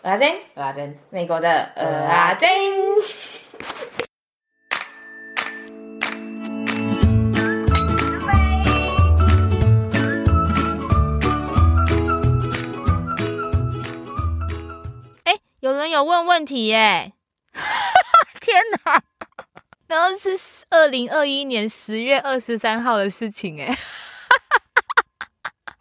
[0.00, 2.48] 蚵仔煎，蚵仔煎，美国的蚵仔煎。
[15.24, 17.12] 哎、欸，有人有问问题耶！
[18.40, 19.02] 天哪，
[19.88, 20.38] 然后是
[20.70, 23.76] 二零二一年十月二十三号的事情哎。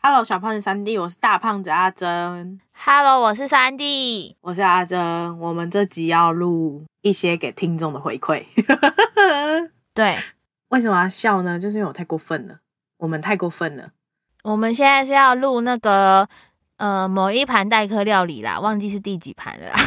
[0.01, 2.59] Hello，小胖子三弟，我是大胖子阿珍。
[2.79, 5.39] Hello，我是三弟，我是阿珍。
[5.39, 8.45] 我们这集要录一些给听众的回馈。
[9.93, 10.17] 对，
[10.69, 11.59] 为什么要笑呢？
[11.59, 12.59] 就是因为我太过分了，
[12.97, 13.89] 我们太过分了。
[14.43, 16.29] 我们现在是要录那个
[16.77, 19.79] 呃某一盘代客料理啦，忘记是第几盘了啦。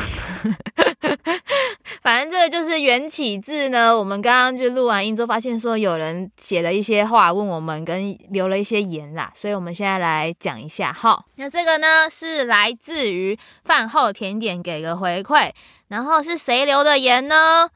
[2.01, 11.25] 反正这个就是缘起字呢，我们刚刚就录完音之后，发现说有人写了一些话问我们，跟留了一些言啦，所以我们现在来讲一下哈。
[11.37, 15.51] 那这个呢是来自于饭后甜点给个回馈，
[15.89, 17.69] 然后是谁留的言呢？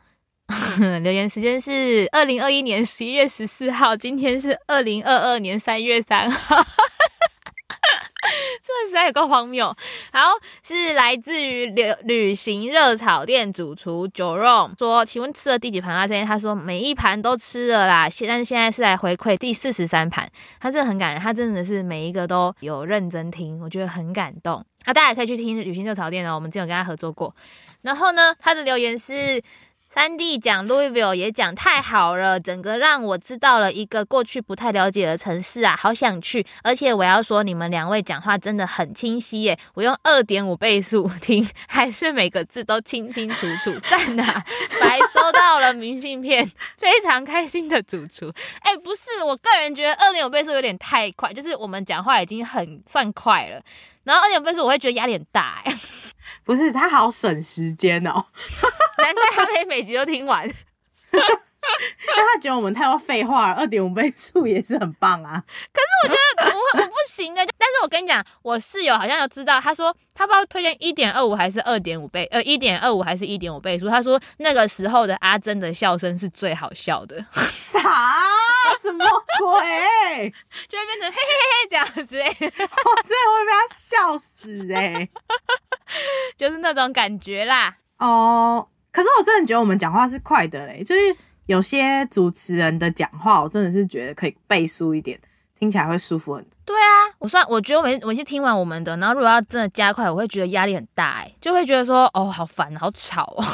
[1.02, 6.64] 留言时间是二零二一年十一月十四号，今天是二零二二年三月三号。
[8.62, 9.66] 这实在有够荒谬。
[10.12, 16.06] 好，是来自于旅旅行热炒店主厨 Jerome 说，请问吃了第几盘啊？
[16.06, 20.30] 这边他说每一盘都吃了啦，现但是现在是来回馈第四十三盘。
[20.58, 24.64] 他真的很感人，他真的是每一个都有认真听，我觉得很感动。
[24.84, 27.34] 啊，大家也可以去听旅行热炒店哦，我们之前有跟他合作过。
[27.82, 29.42] 然后呢，他的留言是。
[29.94, 36.44] 三弟讲 Louisville 也讲太好了，整个让我知道了一个过去不太了解的城市啊，好想去！
[36.64, 44.44] 而且我要说，你们两位讲话真的很清晰耶，我用二点五倍速听，还是每个字都清清楚楚，赞啊！
[44.80, 48.32] 白收到了明信片，非常开心的主厨。
[48.62, 53.62] 哎、不是，我个人觉得二点五倍速有点太快，就是我们讲话已经很算快了，
[54.04, 55.74] 然后二点分说我会觉得压力很大哎。
[56.44, 58.26] 不是，他好省时间哦，
[58.98, 60.48] 难怪他可以每集都听完。
[62.16, 65.42] 但他觉得我们太多废话了，二点五倍速也是很棒啊。
[65.72, 73.88] 可是我觉得我我不行的， 但是我跟你讲，我室友好像有知道，他说他不知道推荐一点二五还是二点五倍，呃，一点二五还是一点五倍速。
[73.88, 77.24] 他说那个时候的阿珍的笑声是最好笑的。
[77.50, 77.80] 啥？
[78.80, 79.04] 什么
[79.38, 80.32] 鬼？
[80.68, 85.08] 就会变成嘿嘿嘿这样子，我真的会被他笑死哎，
[86.36, 87.76] 就是那种感觉啦。
[87.98, 91.16] 哦，可是我真的觉得我们讲话是快的嘞，就是。
[91.46, 95.18] 有些主持人的讲话，我真的是觉得可以背书一点，
[95.58, 96.50] 听起来会舒服很多。
[96.64, 103.44] 对啊，我算我觉得我每每次听完我们的，然后如果要真的加快，我会觉得压力很大，哎，就会觉得说哦，好烦，好吵哦。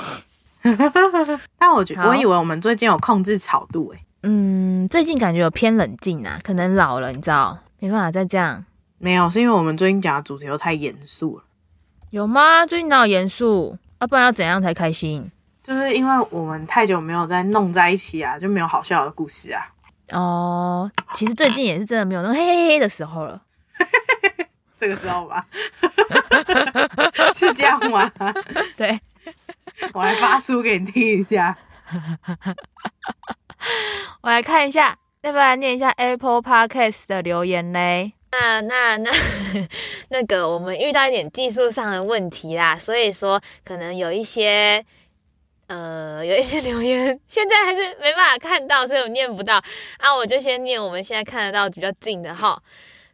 [1.58, 8.64] 但我觉得我以为我们最近有控制吵度，哎，嗯，最近感觉有偏冷静啊，可能老了，你知道，没办法再这样。
[8.98, 11.44] 没有，是因为我们最近讲的主题又太严肃了。
[12.10, 12.64] 有吗？
[12.66, 13.76] 最近哪有严肃？
[13.98, 15.30] 要、啊、不然要怎样才开心？
[15.70, 19.64] 就是因为我们太久没有再弄在一起啊，就没有好笑的故事啊。
[20.10, 23.40] 哦，其实最近也是真的没有那种嘿嘿嘿的时候了。
[24.76, 25.46] 这个知道吧？
[27.36, 28.10] 是这样吗？
[28.76, 28.98] 对，
[29.92, 31.56] 我来发书给你听一下。
[34.22, 38.14] 我来看一下，要不要念一下 Apple Podcast 的留言嘞？
[38.32, 39.10] 那那那
[40.08, 44.84] 那个，我们遇到一点技术上的问题啦，所以说可能有一些。
[45.70, 49.62] 呃，有一些留言现在还是没办法看到，所以我念不到
[49.98, 50.12] 啊。
[50.12, 52.60] 我就先念我们现在看得到比较近的哈。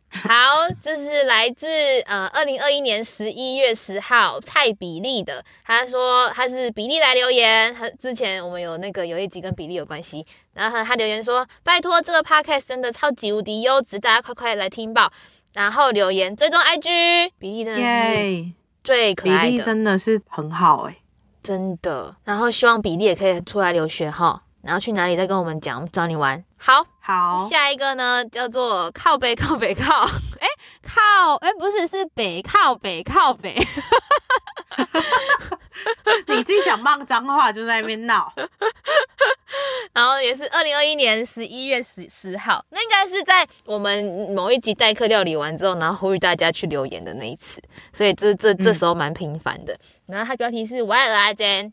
[0.08, 1.66] 好，这是来自
[2.06, 10.24] 呃二零二一年十一月十号蔡比利的，他说他是比利来留言，他之前我们有那个有一集跟比利有关系，
[10.54, 15.12] 然后他留言说拜托这个 podcast 真的超级无敌优质，大家快快来听报。
[15.52, 18.52] 然后留言追踪 IG，比利真的是
[18.82, 20.98] 最可爱的，比利真的是很好哎、欸。
[21.46, 26.42] 真的，然后希望比利也可以出来留学哈，然后去哪里再跟我们讲，我们找你玩。
[26.56, 30.00] 好，好，下一个呢叫做靠北靠北靠，
[30.40, 30.48] 哎
[30.82, 33.54] 靠，哎不是是北靠北靠北，
[36.26, 38.32] 你自己想骂脏话就在那边闹。
[39.92, 44.04] 然后也是二零二一年十一月十十号，那应该是在我们
[44.34, 49.78] 某一集代课料理完之后，然后呼吁大家去留言的那一次，所以这这这时候蛮频繁的。
[50.06, 51.72] 然后它标题是我爱鹅阿珍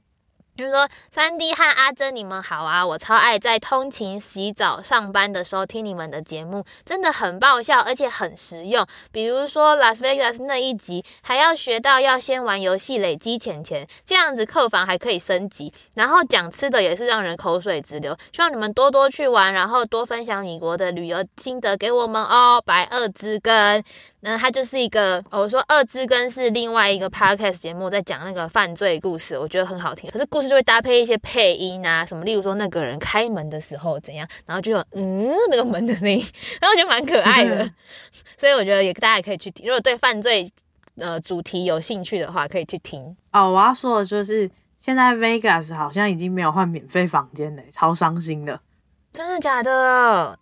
[0.55, 2.85] 蚵仔煎，就是说，三 D 和阿珍，你们好啊！
[2.85, 8.85] 我超爱在通勤、洗澡、上班的时候听你们的节目，真的很爆笑，而且很实用。
[9.11, 15.73] 比如说拉斯维加斯那一集，还要学到要先玩游戏累积钱钱，这样子客房还可以升级。
[15.95, 18.15] 然后讲吃的也是让人口水直流。
[18.31, 22.61] 希望你们多多去玩，然后多分享米国的旅游心得给我们哦。
[22.65, 23.83] 白二之根。
[24.25, 30.09] 那它就是一个，我说二之根是另外一个 podcast 节目，在讲那个犯罪故事，我觉得很好听。
[30.11, 36.23] 可是故事就会搭配一些配音啊，什么，例如说那个人开门的时候怎样，然后就有嗯那个门的声音，
[36.61, 37.69] 然后就蛮可爱的。
[38.37, 40.51] 所以我觉得也大家也可以去听，如果对犯罪
[40.97, 43.15] 呃主题有兴趣的话，可以去听。
[43.31, 48.59] 哦，我要说的就是现在 Vegas 好像已经没有换免费房间了，超伤心的。
[49.11, 50.37] 真的假的？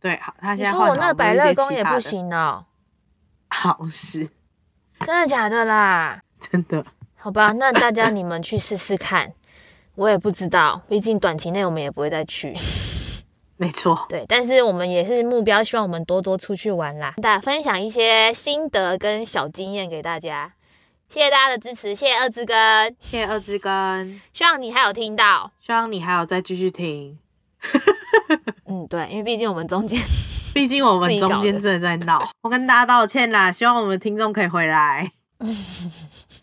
[0.00, 0.88] 对，好，他现在换。
[0.88, 2.64] 我那百乐宫也不行哦。
[3.48, 4.28] 好事，
[5.00, 6.22] 真的假的啦？
[6.40, 6.84] 真的，
[7.16, 9.32] 好吧，那大家你们去试试看，
[9.94, 12.54] 我也不知道，毕竟短期内我们也不会再去。
[13.56, 20.54] 没错，对，但是我们也是目标，希望我们多多出去玩啦，大家分享一些心得跟小经验给大家，
[21.10, 22.56] 谢谢大家的支持，谢谢二之根，
[23.00, 27.18] 谢谢二之根，希望你还有听到，希望你还有再继续听。
[28.64, 30.00] 嗯，对，因为毕竟我们中间。
[30.54, 35.12] 毕竟我们中间真的在闹，我跟大家道歉啦，希望我们听众可以回来。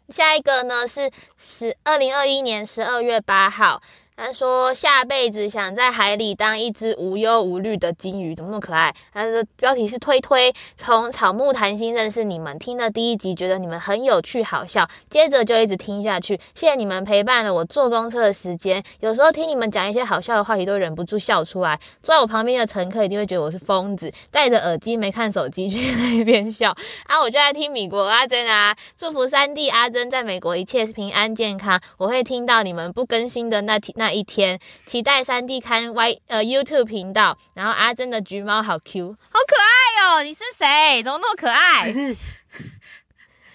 [0.10, 3.82] 下一个呢是十二零二一年十二月八号。
[4.20, 8.92] 他说下辈子想在海里当一只无忧无虑的金鱼，怎么那么可爱？
[9.14, 16.36] 他的标题是推推，从草木谈心认识你们，听了第一集觉得你们很有趣好笑，接着就一直听下去。
[16.56, 21.80] 谢谢你们陪伴了我坐公车的时间，有时候听你们讲一些好笑的话题都忍不住笑出来。
[22.02, 26.76] 坐在我旁边的乘客一定会觉得我是疯子，戴着耳机没看手机， 去那边笑
[27.06, 27.22] 啊！
[27.22, 31.80] 我就在听米国阿珍啊，祝福三弟阿珍在美国一切平安健康。
[32.00, 34.07] 我会听到你们不更新的那那。
[34.12, 40.24] 一天，期待三 D 看 Y 呃 YouTube 频道，然后阿珍的橘猫好 Q，好可爱哦！
[40.24, 41.02] 你是谁？
[41.04, 41.92] 怎么那么可爱？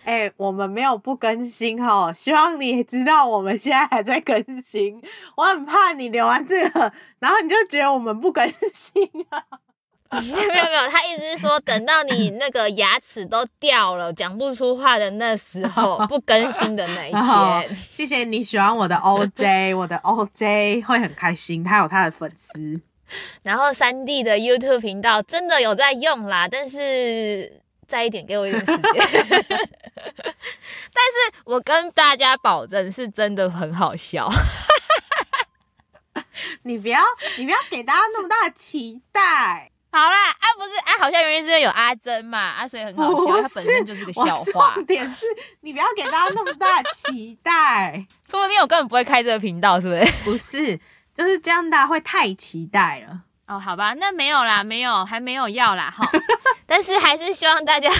[0.04, 5.00] 哎、我们没有不更新哦，希望你知道我们现在还在更新。
[5.36, 9.44] 我很怕你留完这个，然后你就觉得我们不更新啊。
[10.20, 17.76] 没有没有，他意思是说，等到你那个牙齿都掉了， 讲不出话的那时候，不更新的那一天。
[17.90, 22.80] 谢谢你喜欢我的 OJ， 我的 OJ 会很开心，他有他的粉丝。
[23.42, 28.82] 然后三 D 的 YouTube 频道真的有在用啦，但是再一点给我一点时间。
[30.94, 34.30] 但是我跟大家保证，是真的很好笑。
[36.62, 37.00] 你不要，
[37.38, 39.71] 你不要给大家那么大的期待。
[39.92, 44.24] 好啦，啊不是啊，好像原因是因为有阿珍嘛，啊所以很好笑，他本身就是个笑
[44.54, 44.72] 话。
[44.74, 45.26] 重点是
[45.60, 50.12] 你不要给大家那么大的期待， 说不定我根本不会开这个频道，是不是？
[50.24, 50.80] 不是，
[51.14, 53.20] 就是这样，大家会太期待了。
[53.46, 56.08] 哦，好吧，那没有啦，没有，还没有要啦哈。
[56.64, 57.90] 但是还是希望大家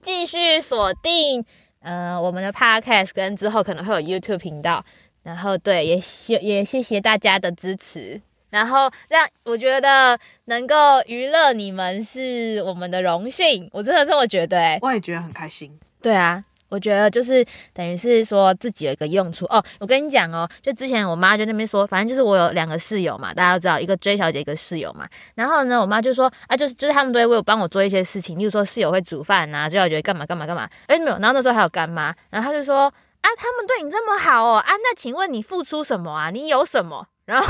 [0.00, 1.44] 继续锁定，
[1.80, 4.84] 呃，我们的 podcast 跟之后可能会有 YouTube 频道，
[5.24, 8.22] 然后对，也谢也谢谢大家的支持。
[8.48, 10.16] 然后让我觉得
[10.46, 10.74] 能够
[11.06, 15.78] 娱乐你们是我们的荣幸，我真的这么觉得哎，我也觉得很开心。
[16.00, 19.62] 对啊，我觉得就是等于是说自己有一个用处哦。
[19.80, 25.08] 我跟你讲哦，就之前我妈就那边说，反正就是我有两个室友嘛，大家都知道，一个追小姐，一个室友嘛。
[25.34, 30.68] 然后呢，我妈就说啊，就是就是他们都会为我帮我做一些事情，例如说室友会煮饭啊追小姐干嘛干嘛干嘛。
[30.86, 36.30] 哎，没有，然后那时候还有干妈，然后她就说啊，他们对你这么好哦，啊，那请问你付出什么啊？
[36.30, 37.08] 你有什么？
[37.26, 37.46] 然后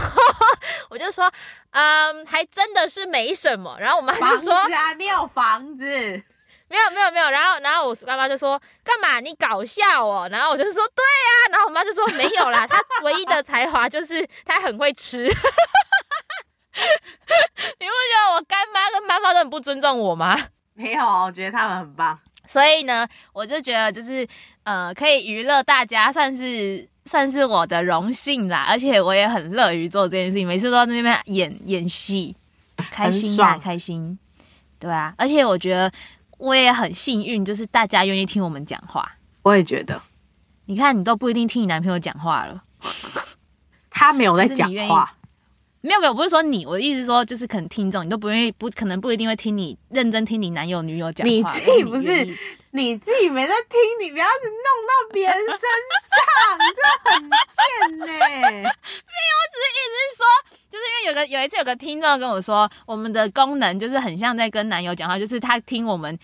[0.88, 1.30] 我就说，
[1.70, 3.76] 嗯，还真的是没什么。
[3.78, 5.84] 然后我妈就说，房子啊，你有房子？
[6.68, 7.30] 没有，没有，没有。
[7.30, 9.20] 然后，然后我妈妈就说，干嘛？
[9.20, 10.26] 你搞笑哦。
[10.32, 11.30] 然后我就说，对啊。
[11.52, 15.24] 然后我妈就说，没有啦，她唯一的才华就是她很会吃。
[15.28, 15.30] 你
[17.86, 20.36] 不觉得我干妈跟妈妈都很不尊重我吗？
[20.74, 22.18] 没有，我觉得他们很棒。
[22.46, 24.26] 所以呢，我就觉得就是，
[24.64, 26.88] 呃，可以娱乐大家，算是。
[27.06, 32.36] 算是我的荣幸啦，而且我也很乐于做这件事情，每次都在那边演演戏，
[32.76, 34.18] 开心啊，开心，
[34.78, 35.90] 对啊，而且我觉得
[36.38, 39.10] 我也很幸运，就是大家愿意听我们讲话。
[39.42, 40.00] 我也觉得，
[40.66, 42.62] 你看你都不一定听你男朋友讲话了，
[43.88, 45.14] 他没有在讲话。
[45.86, 51.30] 没有没有，不是说你，我的意思是说，就是可能听众你都不愿意，不可能不一定会听你认真听你男友女友讲话。
[51.32, 52.36] 你自己不是你，
[52.72, 55.56] 你自己没在听，你不要弄到别人身
[56.10, 56.18] 上，
[56.74, 58.40] 这很贱呢、欸。
[58.50, 60.26] 没有，我只是意思是说，
[60.68, 66.18] 就是因为有个有一次有个听众跟我说，我们的功能就是很像在跟男友讲话，就是他听我们。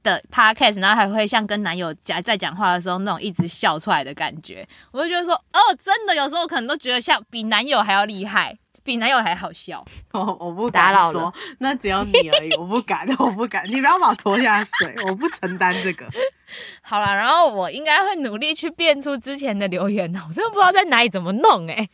[0.00, 8.56] 的 podcast，然后还会像跟男友讲在讲话的时候那种一直笑出来的感觉，我就觉得说，哦，真的有时候可能都觉得像比男友还要厉害，
[8.88, 9.84] 比男友还好笑。
[10.12, 16.06] 我我不敢说，打扰了，那只有你而已，我不敢， 我不敢，你不要把我拖下水，我不承担这个。
[16.80, 21.90] 好了，然后我应该会努力去变出之前的留言，我真的不知道在哪里怎么弄哎、欸。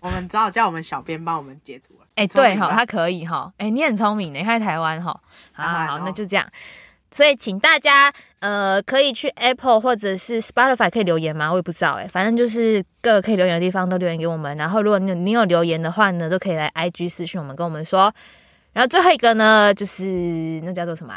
[0.00, 2.06] 我们只好叫我们小编帮我们截图了。
[2.14, 3.52] 哎、欸，对哈，他可以哈。
[3.58, 5.20] 哎、欸，你很聪明的，你在台湾哈。
[5.52, 6.50] 好好好，那就这样。
[7.10, 8.10] 所以请大家
[8.40, 11.50] 呃，可以去 Apple 或者是 Spotify 可以留言吗？
[11.50, 14.56] 我也不知道哎、反正就是各个可以留言的地方都留言给我们。
[14.56, 18.14] 然后如果你你有留言的话呢，都可以来 IG 私讯我们，跟我们说。
[18.72, 21.14] 然后最后一个呢，就是那叫做什么？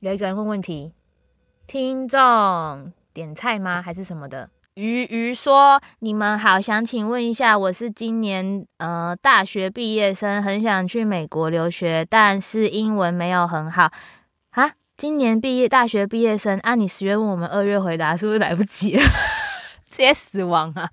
[0.00, 0.92] 有一个人问问题，
[1.66, 3.80] 听众点菜吗？
[3.80, 4.50] 还是什么的？
[4.74, 13.90] 鱼鱼说：“你们好，想请问一下，我是今年呃大学毕业生，很想去美国留学，但是英文没有很好。
[15.00, 19.02] 今年毕业大学毕业生，啊、你十月问我们二月回答，是不是来不及了？
[19.90, 20.90] 直接死亡啊？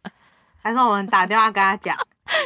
[0.64, 1.94] 还是我们打电话跟他讲？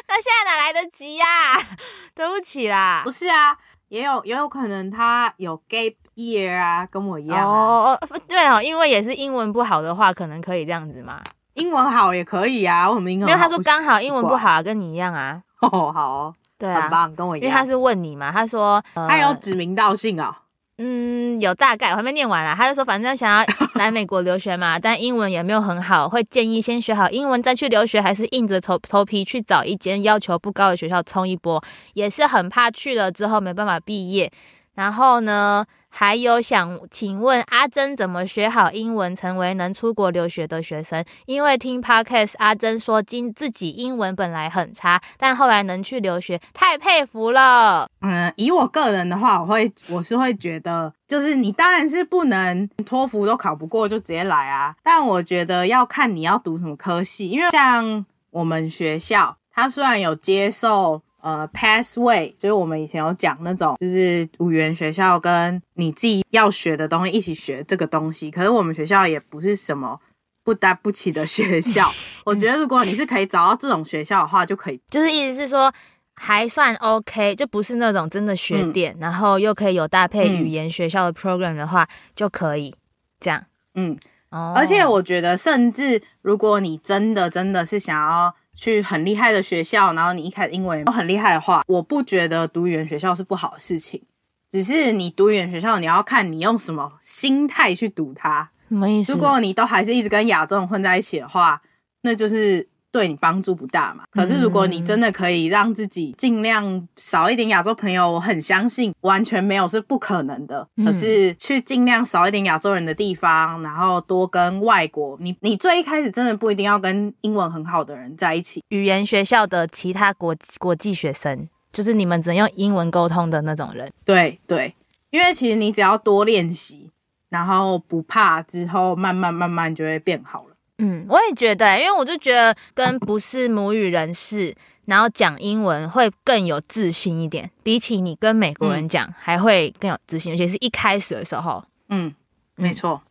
[0.08, 1.62] 那现在哪来得及呀、啊？
[2.16, 3.56] 对不起啦，不是啊，
[3.90, 11.22] 也有也有可能他有 gap。” year 啊，跟我一样哦哦，对哦，因为也是英文不好的话，可能可以这样子嘛。
[11.54, 13.32] 英文好也可以啊，我们英文好。
[13.32, 15.44] 因为他说刚好英文不好、啊，跟你一样啊。
[15.62, 17.48] 哦，好哦，对啊，很棒，跟我一样。
[17.48, 20.36] 因为他是问你嘛，他说、呃、他有指名道姓哦。
[20.84, 22.56] 嗯，有大概，我还没念完啦。
[22.58, 23.46] 他就说，反正想要
[23.76, 34.32] 来美国留学嘛，但英文也没有很好，会建议先学好英文再去留学，还是硬着头头皮去找一间要求不高的学校冲一波，也是很怕去了之后没办法毕业。
[34.74, 41.04] 然后呢，还有想请问阿珍怎么学好英文，成为能出国留学的学生？
[41.26, 47.90] 因为听 Podcast，阿珍说今自己英文本来很差，但后来能去留学，太佩服了。
[48.00, 54.74] 嗯，以我个人的话，我会我是会觉得，就是你当然是不能托福都考不过就直接来啊。
[54.82, 61.02] 但我觉得要看你要读什么科系，因为像我们学校，它虽然有接受。
[61.22, 68.32] 呃，Pathway 就是我们以前有讲那种，就是语言学校跟你自己要学的东西一起学这个东西。
[68.32, 70.00] 可是我们学校也不是什么
[70.44, 71.92] 不搭不起的学校。
[72.26, 74.82] 我觉得如果你是可以找到这种学校的话，就可以。
[74.90, 75.72] 就是意思是说
[76.16, 82.76] 还算 OK，就不是那种真的学点，嗯、然后又可以有搭配语言学校的 program 的话，嗯、就可以
[83.20, 83.46] 这样。
[83.76, 83.98] 嗯，
[84.32, 84.54] 哦。
[84.56, 88.36] 而且我觉得，甚至如果你真的真的是想要。
[88.54, 94.02] 去很厉害的学校，然后你一开始英文都很厉害的话，我不觉得读语言学校是不好的事情，
[94.50, 98.52] 只是你读语言学校，你要看你用什么心态去读它。
[98.70, 99.12] 什么意思？
[99.12, 101.62] 如果你都还是一直跟亚洲人混在一起的话，
[102.02, 102.71] 那就是。
[102.92, 104.04] 对你帮助不大嘛？
[104.12, 110.68] 可是如果你真的可以让自己尽量少一点亚洲朋友，我很相信完全没有是不可能的。
[110.86, 118.62] 可是去尽量少一点亚洲人的地方，然后多跟外国，你你最一开始真的不一定要跟英文很好的人在一起。
[118.70, 123.90] 语言学校的其他国国际学生，就是你们只能用英文沟通的那种人。
[124.04, 124.76] 对对，
[125.10, 126.92] 因为其实你只要多练习，
[127.30, 130.51] 然后不怕，之后慢慢慢慢就会变好了。
[130.82, 141.64] 嗯，我也觉得，因为我就觉得跟不是母语人士，然后讲英文会更有自信一点，比起你跟美国人讲还会更有自信，尤其是一开始的时候。
[141.90, 142.14] 嗯，
[142.56, 143.04] 没错。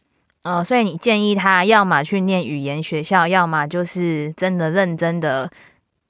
[0.42, 5.48] 哦、呃，所以你建议他要么去念语言学校，要么就是真的认真的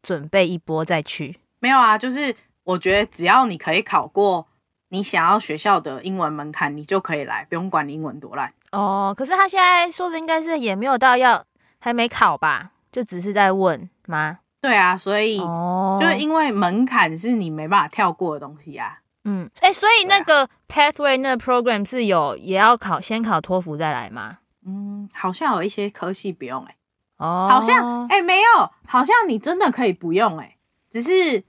[0.02, 1.36] 准备一波再去。
[1.58, 4.46] 没有啊，就是我觉得只要你可以考过
[4.88, 8.50] 你想要学校的英文门槛，你就可以来，不用管你英文多烂。
[8.72, 11.44] 哦，可是他现在说的应该是也没有到要。
[11.80, 14.38] 还没考吧，就只是在问吗？
[14.60, 18.98] 对啊，所以哦就是因为门槛是你没办法跳过的东西啊。
[19.24, 24.38] 嗯，哎、欸，所以那个 Pathway 那个 program 是有也要考，先考托福再来吗？
[24.66, 26.76] 嗯，好像有一些科系不用哎、欸。
[27.24, 30.56] 哦，好像哎、欸、没有，好像你真的可以不用哎、欸，
[30.90, 31.44] 只是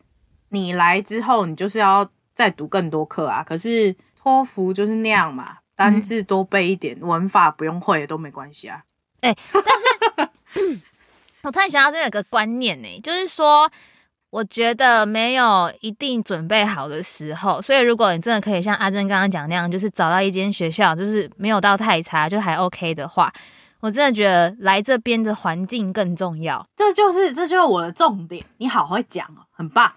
[0.49, 3.43] 你来之后你就是要再读更多课啊。
[3.43, 8.83] 可是托福就是那样嘛，单字多背一点，嗯、文法不用会都没关系啊。
[9.21, 10.79] 哎、但是。
[11.43, 13.67] 我突然想到，这有个观念呢，就是说，
[14.29, 23.33] 我觉得没有一定准备好的时候，所以如果你真的可以像阿珍刚刚讲那样，就是找到一间学校，就是没有到太差，就还 OK 的话，
[23.79, 26.63] 我真的觉得来这边的环境更重要。
[26.75, 29.91] 这就是这就是我的重点，你好会讲哦，很棒。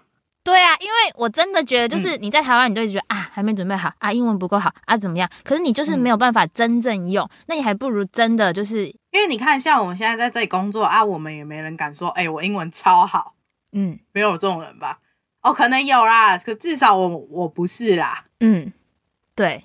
[0.45, 5.27] 对啊，因为我真的觉得，就是你在台湾，你就会觉得、嗯、啊，还没准备好啊，英文不够好啊，怎么样？
[5.43, 13.33] 可是你就是没有办法真正用，嗯、那你还不如真的就是，因为你看，像我们现在在这里工作啊，我们也没人敢说，哎、欸，我英文超好，
[13.71, 14.99] 嗯，没有这种人吧？
[15.41, 18.71] 哦，可能有啦，可至少我我不是啦，嗯，
[19.33, 19.63] 对，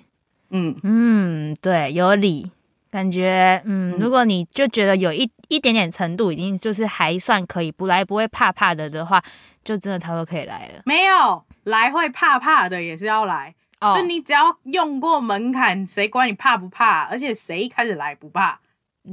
[0.49, 0.75] 嗯。
[0.81, 2.51] 嗯，对，有理。
[2.89, 3.99] 感觉，嗯，嗯。
[4.01, 9.23] 如果你就觉得有一一点点程度已经就是还算可以，不来不会怕怕的的话，
[9.63, 10.81] 就真的差不多可以来了。
[10.85, 13.55] 没有来会怕怕的也是要来。
[13.79, 17.05] 哦，那你只要用过门槛，谁管你怕不怕？
[17.05, 18.59] 而且谁一开始来不怕？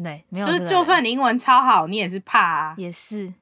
[0.05, 2.75] 对，没有就是就算你英文超好，你也是怕啊。
[2.77, 3.33] 也是。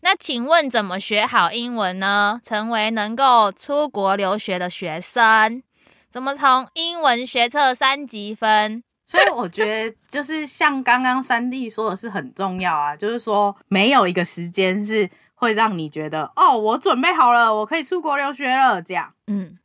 [0.00, 2.40] 那请问怎么学好英文呢？
[2.42, 5.62] 成为能够出国留学的学生，
[6.10, 8.82] 怎么从英文学测三级分？
[9.04, 15.08] 所以我觉得，就是像刚刚三弟说的是很重要啊，就是说没有一个时间是
[15.42, 19.12] 会让你觉得哦，我准备好了，我可以出国留学了，这样。
[19.26, 19.58] 嗯，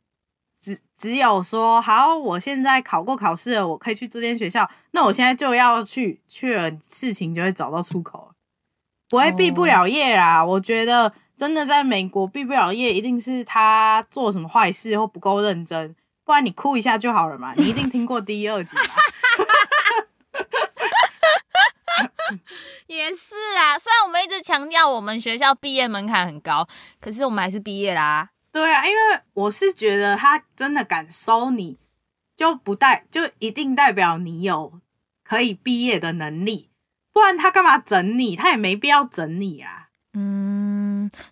[0.60, 8.34] 只只有说好，我现在考过考试了，我可以去这间学校，那我现在就要去，去了事情就会找到出口了，
[9.08, 10.40] 不会毕不了业啦。
[10.40, 10.54] Oh.
[10.54, 15.94] 我觉得真的在美国毕不了业，一定是他做什么坏事或不够认真。
[16.24, 18.82] 不然你哭一下就好了嘛，你一定听过第一、二集吧？
[22.86, 26.68] 也是啊，虽然我们一直强调我们学校毕业门槛很高，
[27.00, 28.30] 可是我们还是毕业啦。
[28.50, 31.78] 对啊，因为我是觉得他真的敢收你，
[32.34, 34.80] 就不代就一定代表你有
[35.22, 36.70] 可以毕业的能力，
[37.12, 38.34] 不然他干嘛整你？
[38.34, 39.88] 他也没必要整你啊。
[40.14, 40.57] 嗯，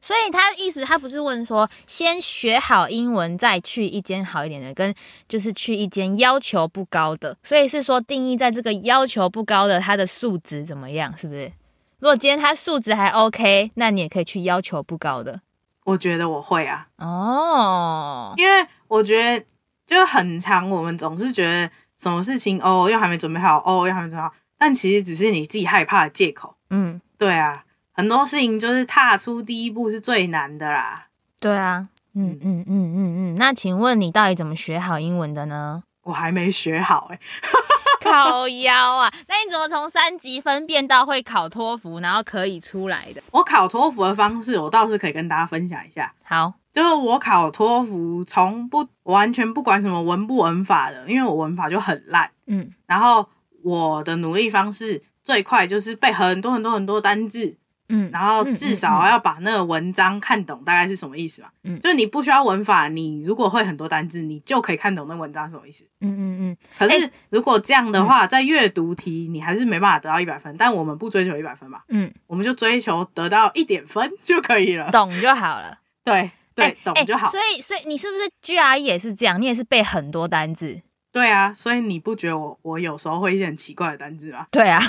[0.01, 4.95] 所以他意思，他不是问说先学好英文再去一间好一点的，跟
[5.29, 11.53] 就是去一间要求不高的，所以是说定义在这个要求不高的，他的素质怎么样，是不是？
[11.99, 15.41] 如果今天他素质还 OK，那你也可以去要求不高的。
[15.85, 19.45] 我觉得我会啊，哦，因为我觉得
[19.87, 26.57] 就很长，我们总是觉得什么事情哦，又还没准备好，哦，又还没准备好，但其实只是你自己害怕的借口。
[26.71, 27.65] 嗯，对啊。
[27.97, 31.07] 很多事情就是踏出第一步是最难的啦。
[31.41, 33.37] 对啊，嗯嗯嗯嗯嗯。
[33.37, 35.83] 那请问你到底怎么学好英文的呢？
[36.03, 37.21] 我还没学好哎、欸，
[38.05, 39.13] 靠腰啊！
[39.27, 43.23] 那你怎么从三级分辨到会考托福，然后可以出来的？
[43.33, 46.13] 我考托福的方式，我倒是可以跟大家分享一下。
[46.23, 52.31] 好，就是我考托福，从不完全不管什么文不文法的，因为我文法就很烂。
[52.47, 53.29] 嗯，然后
[53.65, 57.57] 我的努力方式最快就是背很多很多很多单字。
[57.89, 61.49] 嗯，然后至少要把那个文章看懂，大概是什么意思嘛？
[61.63, 65.85] 嗯，就是你不需要文法，你如果会很多单字，你就可以看懂那文章是什么意思。
[66.01, 66.57] 嗯嗯嗯。
[66.79, 71.81] 可是如果这样的话，在阅读题你还是没办法得到一百分，但我们不追求一百分嘛？
[71.89, 75.79] 嗯，我们就追求得到一点分就可以了，懂就好了。
[76.05, 77.31] 对对，懂就好。
[77.31, 79.41] 所以所以你是不是 GRE 也是这样？
[79.41, 80.81] 你也是背很多单字？
[81.13, 84.47] 对啊，所以你不觉得我我有时候会一些很奇怪的单字吗？
[84.51, 84.81] 对啊。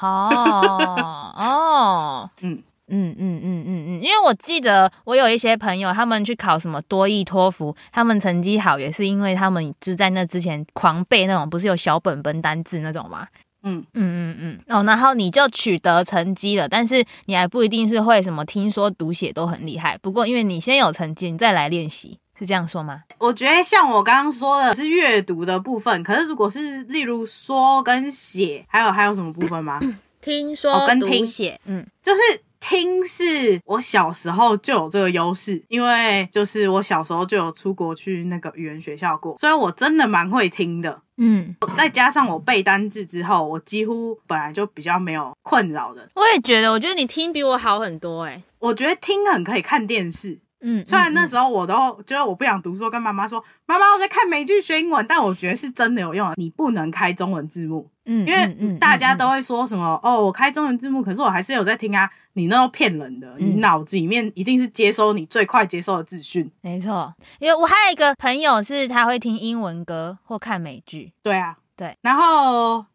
[0.00, 2.62] 哦哦， 嗯。
[2.88, 13.26] 嗯嗯嗯嗯嗯，因为我记得我有一些朋友，他们去考什么多益、托福，他们成绩好也是因为他们就在那之前狂背那种，不是有小本本单字那种吗？
[13.62, 13.82] 嗯。
[13.94, 19.96] 嗯嗯嗯，哦，然后你就取得成绩了，但是你还不一定是会什么听说读写都很厉害。
[19.96, 23.02] 不过因为你先有成绩，你再来练习，是这样说吗？
[23.18, 29.80] 我觉得像我刚刚说的是阅读的部分，可是如果是例如说跟写，还有还有什么部分吗？
[30.20, 32.20] 听说、哦、跟听写，嗯，就是
[32.60, 41.00] 听是我小时候就有这个优势，因为就是我小时候就有出国去那个语言学校过，所以我真的蛮会听的。
[41.16, 46.08] 嗯，再加上我背单字之后，我几乎本来就比较没有困扰的。
[46.14, 48.42] 我也觉得，我觉得你听比我好很多哎、欸。
[48.60, 50.38] 我觉得听很可以看电视。
[50.62, 56.32] 嗯，虽然那时候我都就是我不想读书，跟妈妈说，妈妈我在看美剧学英文，但我觉得是真的有用。
[56.36, 62.08] 你不能开中文字幕，嗯，因为大家都会说什么哦，我开中文字幕，可是我还是有在听啊。
[62.34, 66.50] 你那都骗人的，你脑子里面一定是接收你最快接收的资讯。
[66.62, 71.12] 没错，因为我还有一个朋友是他会听英文歌或看美剧。
[71.22, 71.98] 对啊，对。
[72.00, 72.86] 然后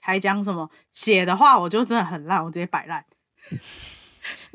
[0.00, 3.04] 还讲什么写的话，我就真的很烂，我直接摆烂。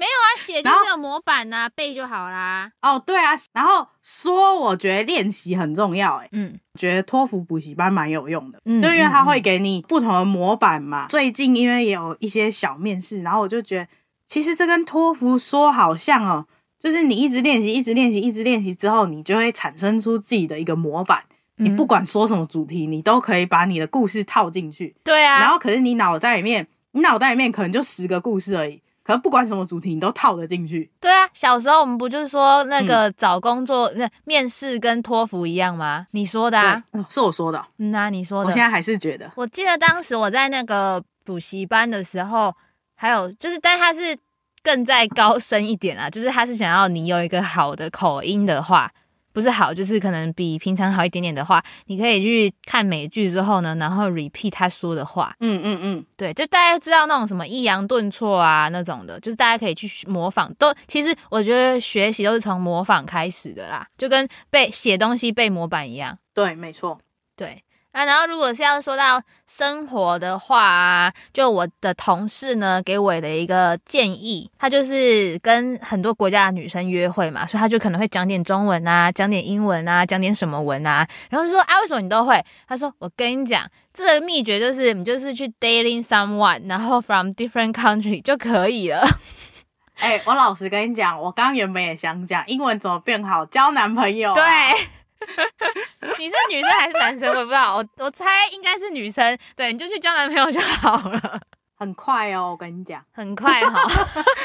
[0.01, 2.71] 没有啊，写就是有模板呐、啊，背就好啦。
[2.81, 11.05] 哦，对啊，然后说我觉得练习很重要，哎，嗯，觉得托福补习班蛮有用的，嗯，就因为它会给你不同的模板嘛。
[11.05, 13.87] 嗯、最近因为也有一些小面试，然后我就觉得，
[14.25, 16.47] 其实这跟托福说好像哦，
[16.79, 21.25] 就是你一直练习，一直练习，一直练习之后，你就会产生出自己的一个模板。
[21.57, 24.95] 嗯、你不管说什么主题，你都可以把你的故事套进去。
[25.03, 28.81] 对啊，然后可是你脑袋里面，你脑袋里面可能就十个故事而已。
[29.03, 30.91] 可是不管什么主题，你都套得进去。
[30.99, 36.05] 对啊，小时候我们不就是说那个找工作那、嗯、面试跟托福一样吗？
[36.11, 37.65] 你说的啊，是我说的。
[37.77, 38.47] 嗯啊，你说的。
[38.47, 42.55] 我现在还是觉得，我记得当时我在那个补习班的时候，
[42.95, 44.15] 还有就是，但他是
[44.61, 48.91] 更再高深一点啊，就是他是想要你有一个好的口音的话，
[49.33, 55.35] 不是好，就是可能比平常好一点点的话，你可以去看美剧之后呢，然后 repeat 他说的话。
[55.39, 60.53] 嗯嗯嗯，对，就大家知道那种什么抑扬顿挫啊那种的，就是大家可以去模仿。
[60.55, 66.17] 都其实我觉得学习都是从模仿开始的啦，就跟背写东西背模板一样。
[66.33, 66.97] 对，没错。
[67.35, 67.63] 对。
[67.91, 82.41] 啊，然后如果是要说到生活的话啊，就我的同事呢给我的一个建议，他就是跟很多国家的女生约会嘛，所以他就可能会讲点中文啊，讲点英文啊，讲点什么文啊，然后就说啊，为什么你都会？
[82.67, 89.05] 他说我跟你讲，这个秘诀就是你就是去 dating someone，然后 from different country 就可以了。
[89.99, 94.35] 哎、欸，我老实跟你讲，我刚原本也想讲英文怎么变好，交男朋友、啊。
[94.35, 95.00] 对。
[96.17, 97.29] 你是女生还是男生？
[97.31, 99.37] 我也不知道，我我猜应该是女生。
[99.55, 101.39] 对，你就去交男朋友就好了。
[101.75, 103.89] 很快哦，我跟你讲，很快哈、哦，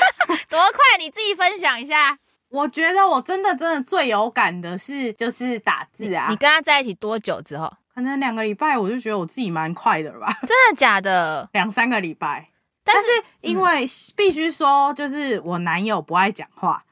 [0.49, 0.99] 多快？
[0.99, 2.19] 你自己分享一下。
[2.49, 6.27] 我觉得我真的真的最有感的是，就是打字啊。
[6.29, 7.71] 你，你跟他在一起多久之后？
[7.95, 10.33] 可能两个礼拜，我就觉得我自己蛮快的了吧？
[10.47, 11.49] 真的假的？
[11.53, 12.51] 两三个礼拜。
[12.85, 13.85] 但是，但是因为
[14.17, 16.85] 必须说，就是我男友不爱讲话。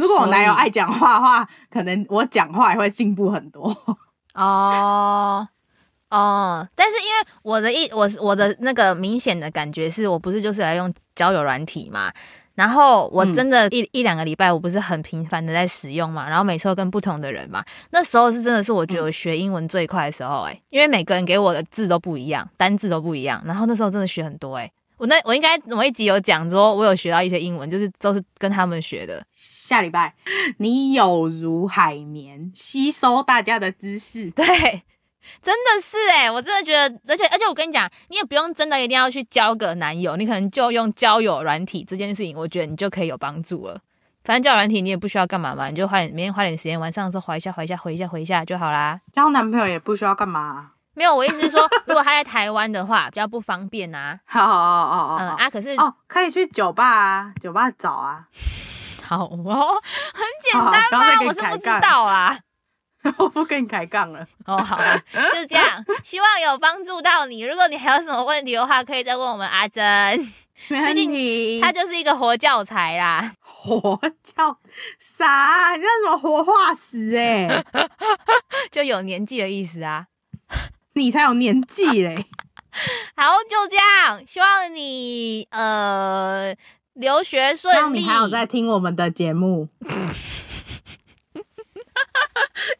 [0.00, 3.70] 如果我男友爱讲话的话，可能我讲话也会进步很多。
[4.32, 5.46] 哦
[6.08, 12.10] 哦，但是因为我的一我我的那个明显的感觉是我不是就是来用交友软体嘛，
[12.54, 24.72] 然后我真的一、嗯、一两个礼拜我不是很频繁的在使用嘛，然后每次都跟不同的人嘛，那时候是真的是我觉得我学英文最快的时候哎、欸，因为每个人给我的字都不一样，单字都不一样，然后那时候真的学很多哎、欸。
[25.00, 29.24] 我那我应该某一集有讲说，我有学到一些英文，就是都是跟他们学的。
[29.32, 30.14] 下礼拜
[30.58, 34.30] 你有如海绵，吸收大家的知识。
[34.30, 34.46] 对，
[35.40, 43.80] 真的是哎、欸，我真的觉得，而且而且我跟你讲，你也不用真的一定要去交个男友，你可能就用交友软体这件事情，我觉得你就可以有帮助了。
[44.22, 49.00] 反正交友软体你也不需要干嘛嘛，你就花点每天花点时间，晚上的时候划一下划一下回一下回一下就好啦。
[49.14, 50.72] 交男朋友也不需要干嘛。
[50.94, 54.18] 没有，我意思是说，如果他在台湾的话，比较不方便啊。
[54.26, 58.26] 好，好，好，好，好，嗯啊，可是哦，可以去酒吧啊，酒吧找啊。
[59.06, 59.80] 好哦，
[60.14, 61.20] 很简单吗？
[61.26, 62.38] 我是不知道啊。
[63.16, 64.26] 我不跟你抬杠了。
[64.44, 65.82] 哦，好啊，就这样。
[66.02, 67.40] 希望有帮助到你。
[67.40, 69.82] 如果你还有什么问题的话，可以再问我们阿珍。
[70.68, 71.60] 没问题。
[71.62, 73.32] 他就是一个活教材啦。
[73.40, 74.58] 活教
[74.98, 75.72] 啥？
[75.74, 77.16] 你叫什么活化石？
[77.16, 77.64] 哎，
[78.70, 80.06] 就有年纪的意思啊。
[81.00, 82.26] 你才有年纪 嘞！
[83.16, 84.22] 好，就这样。
[84.26, 86.54] 希望你呃
[86.92, 87.78] 留学顺利。
[87.78, 89.68] 希望你还有在听我们的节目。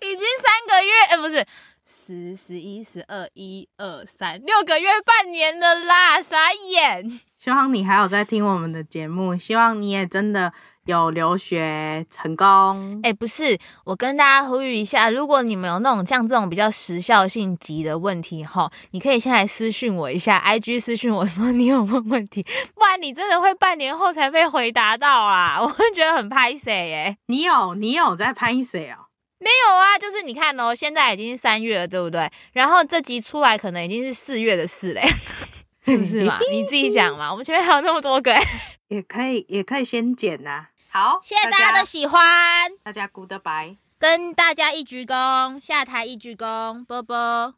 [0.02, 1.46] 已经三个月，哎、欸，不是
[1.86, 6.20] 十、十一、十二、一二三，六个月，半年了啦！
[6.20, 7.20] 傻眼。
[7.36, 9.36] 希望你还有在听我们的节目。
[9.36, 10.52] 希望你也真的。
[10.86, 13.00] 有留学成功？
[13.02, 22.42] 哎、欸，不是，我跟大家呼吁一下，如果你们有那种像这种比较时效性急的问题哈，你可以先来私讯我一下，IG 私讯我说你有问问题，
[22.74, 27.16] 不然你真的会半年后才被回答到啊，我会觉得很拍谁耶。
[27.26, 29.06] 你有你有在拍谁哦？
[29.38, 32.30] 没有啊，就是你看哦，现在已经是三月了，对不对？
[32.52, 35.02] 然后这集出来可能已经是四月的事嘞，
[35.84, 36.38] 是不是嘛？
[36.52, 38.34] 你自己讲嘛，我们前面还有那么多个，
[38.88, 40.70] 也可以也可以先剪呐、啊。
[40.92, 47.54] 好，谢谢大家的喜欢，大家 goodbye，跟大家一鞠躬，下台一鞠躬，啵啵。